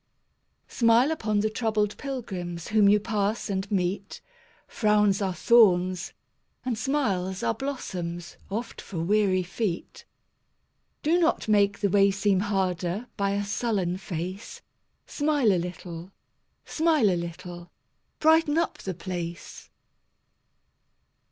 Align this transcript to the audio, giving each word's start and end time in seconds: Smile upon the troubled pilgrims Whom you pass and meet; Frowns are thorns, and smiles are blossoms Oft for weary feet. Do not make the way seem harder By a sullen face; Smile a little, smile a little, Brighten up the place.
Smile 0.67 1.11
upon 1.11 1.41
the 1.41 1.49
troubled 1.51 1.95
pilgrims 1.97 2.69
Whom 2.69 2.89
you 2.89 2.99
pass 2.99 3.51
and 3.51 3.69
meet; 3.69 4.19
Frowns 4.67 5.21
are 5.21 5.35
thorns, 5.35 6.11
and 6.65 6.75
smiles 6.75 7.43
are 7.43 7.53
blossoms 7.53 8.35
Oft 8.49 8.81
for 8.81 8.97
weary 8.97 9.43
feet. 9.43 10.05
Do 11.03 11.19
not 11.19 11.47
make 11.47 11.81
the 11.81 11.89
way 11.91 12.09
seem 12.09 12.39
harder 12.39 13.09
By 13.15 13.33
a 13.33 13.43
sullen 13.45 13.97
face; 13.97 14.63
Smile 15.05 15.53
a 15.53 15.59
little, 15.61 16.11
smile 16.65 17.11
a 17.11 17.15
little, 17.15 17.69
Brighten 18.19 18.57
up 18.57 18.79
the 18.79 18.95
place. 18.95 19.69